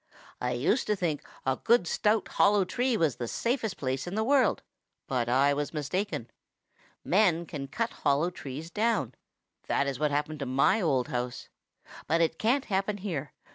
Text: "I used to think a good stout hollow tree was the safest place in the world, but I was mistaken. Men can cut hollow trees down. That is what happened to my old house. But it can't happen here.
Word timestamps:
"I 0.41 0.53
used 0.53 0.87
to 0.87 0.95
think 0.95 1.23
a 1.45 1.57
good 1.57 1.85
stout 1.85 2.27
hollow 2.27 2.65
tree 2.65 2.97
was 2.97 3.17
the 3.17 3.27
safest 3.27 3.77
place 3.77 4.07
in 4.07 4.15
the 4.15 4.23
world, 4.23 4.63
but 5.07 5.29
I 5.29 5.53
was 5.53 5.75
mistaken. 5.75 6.31
Men 7.05 7.45
can 7.45 7.67
cut 7.67 7.91
hollow 7.91 8.31
trees 8.31 8.71
down. 8.71 9.13
That 9.67 9.85
is 9.85 9.99
what 9.99 10.09
happened 10.09 10.39
to 10.39 10.47
my 10.47 10.81
old 10.81 11.09
house. 11.09 11.49
But 12.07 12.19
it 12.19 12.39
can't 12.39 12.65
happen 12.65 12.97
here. 12.97 13.31